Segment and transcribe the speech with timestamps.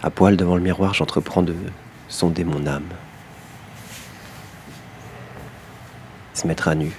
[0.00, 1.56] À poil devant le miroir, j'entreprends de
[2.08, 2.88] sonder mon âme.
[6.34, 6.92] Se mettre à nu.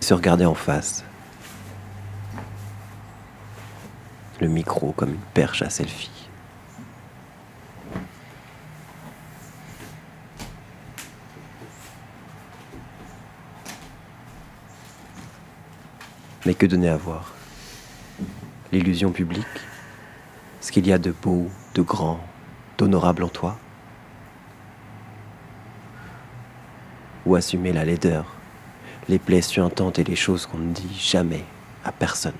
[0.00, 1.04] Se regarder en face.
[4.40, 6.10] Le micro comme une perche à selfie.
[16.46, 17.37] Mais que donner à voir?
[18.70, 19.46] L'illusion publique
[20.60, 22.20] Ce qu'il y a de beau, de grand,
[22.76, 23.58] d'honorable en toi
[27.24, 28.26] Ou assumer la laideur,
[29.08, 31.44] les plaies suintantes et les choses qu'on ne dit jamais
[31.84, 32.32] à personne.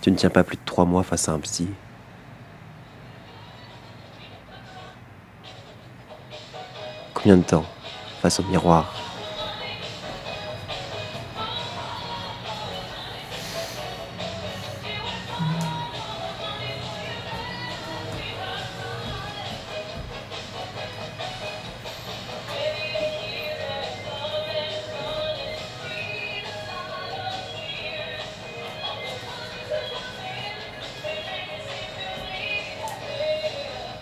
[0.00, 1.68] Tu ne tiens pas plus de trois mois face à un psy.
[7.14, 7.66] Combien de temps
[8.20, 9.01] face au miroir?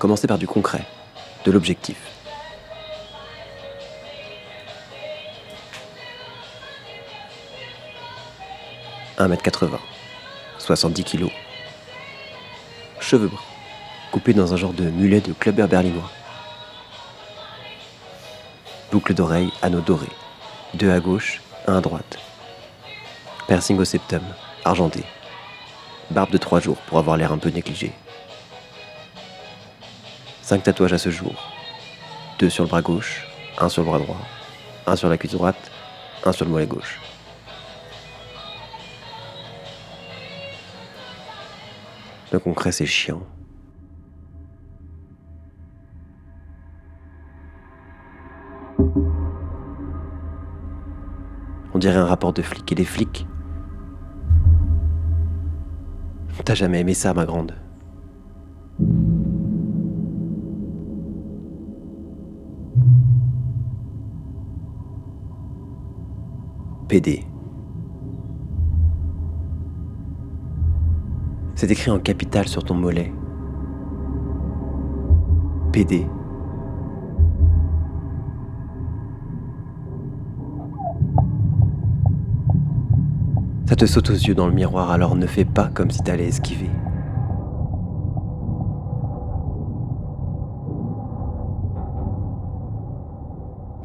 [0.01, 0.87] Commencer par du concret,
[1.45, 1.99] de l'objectif.
[9.19, 9.79] 1m80,
[10.57, 11.31] 70 kg.
[12.99, 13.37] Cheveux bruns,
[14.11, 16.11] coupés dans un genre de mulet de clubber berlinois.
[18.91, 20.09] Boucle d'oreille, anneau doré.
[20.73, 22.19] Deux à gauche, un à droite.
[23.49, 24.23] Piercing au septum,
[24.65, 25.05] argenté.
[26.11, 27.93] Barbe de trois jours pour avoir l'air un peu négligé.
[30.51, 31.33] Cinq tatouages à ce jour.
[32.41, 33.25] Deux sur le bras gauche,
[33.59, 34.21] un sur le bras droit,
[34.85, 35.71] un sur la cuisse droite,
[36.27, 37.01] un sur le mollet gauche.
[42.33, 43.23] Le concret, c'est chiant.
[51.73, 52.73] On dirait un rapport de flic.
[52.73, 53.25] Et les flics?
[56.45, 57.55] T'as jamais aimé ça, ma grande?
[66.91, 67.25] PD.
[71.55, 73.13] C'est écrit en capital sur ton mollet.
[75.71, 76.05] PD.
[83.67, 86.27] Ça te saute aux yeux dans le miroir, alors ne fais pas comme si t'allais
[86.27, 86.71] esquiver.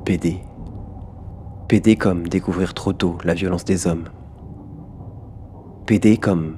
[0.06, 0.42] PD.
[1.68, 4.09] PD comme découvrir trop tôt la violence des hommes.
[5.88, 6.58] PD comme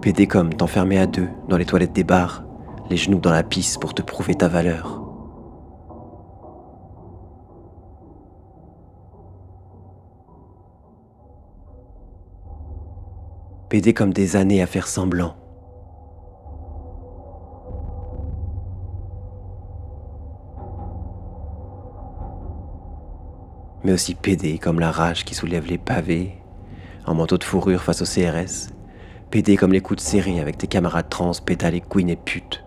[0.00, 2.42] PD comme t'enfermer à deux dans les toilettes des bars,
[2.90, 5.04] les genoux dans la pisse pour te prouver ta valeur.
[13.68, 15.41] PD comme des années à faire semblant.
[23.84, 26.34] Mais aussi PD comme la rage qui soulève les pavés,
[27.06, 28.72] en manteau de fourrure face au CRS,
[29.30, 32.64] PD comme les coups de série avec tes camarades trans, pétales et queen et pute.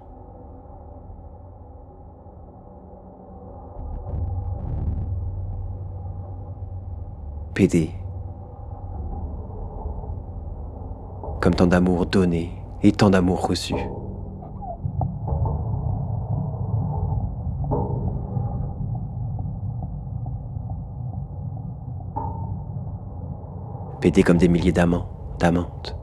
[7.53, 7.91] PD.
[11.39, 12.51] Comme tant d'amour donné
[12.83, 13.75] et tant d'amour reçu.
[24.05, 25.09] PD comme des milliers d'amants,
[25.39, 25.97] d'amantes.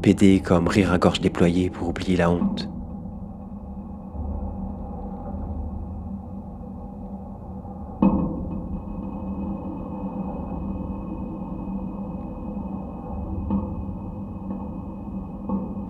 [0.00, 2.70] PD comme rire à gorge déployée pour oublier la honte.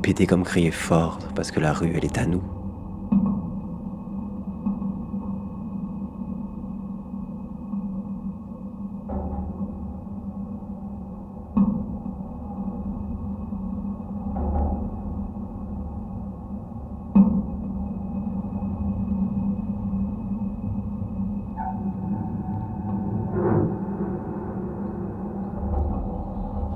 [0.03, 2.43] PD comme crier fort parce que la rue elle est à nous.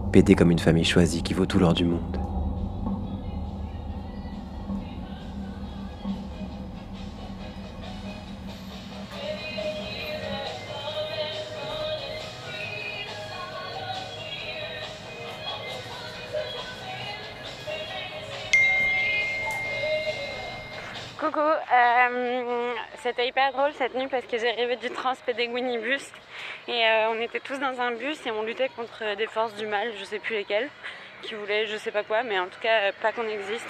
[0.08, 2.18] PD comme une famille choisie qui vaut tout l'or du monde.
[21.20, 22.72] Coucou, euh,
[23.02, 26.12] c'était hyper drôle cette nuit parce que j'ai rêvé du Transpédéguinibus
[26.68, 29.66] et euh, on était tous dans un bus et on luttait contre des forces du
[29.66, 30.68] mal, je sais plus lesquelles,
[31.22, 33.68] qui voulaient je sais pas quoi, mais en tout cas euh, pas qu'on existe.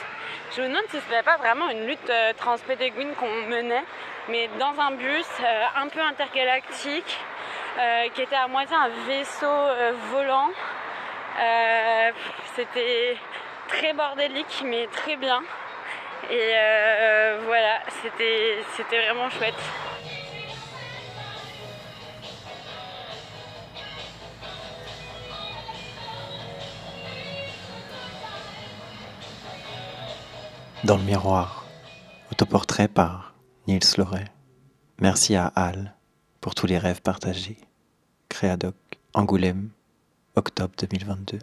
[0.56, 3.84] Je me demande si ce n'était pas vraiment une lutte euh, transpédéguine qu'on menait,
[4.28, 5.28] mais dans un bus
[5.76, 7.18] un peu intergalactique
[8.12, 9.46] qui était à moitié un vaisseau
[10.10, 10.50] volant.
[12.56, 13.16] C'était
[13.68, 15.40] très bordélique mais très bien.
[16.28, 16.52] Et
[17.46, 19.54] voilà, c'était c'était vraiment chouette.
[30.84, 31.66] Dans le miroir,
[32.30, 33.34] autoportrait par
[33.66, 34.26] Niels Loret.
[35.00, 35.96] Merci à Al
[36.40, 37.58] pour tous les rêves partagés.
[38.28, 38.76] Créadoc,
[39.12, 39.70] Angoulême,
[40.36, 41.40] octobre 2022.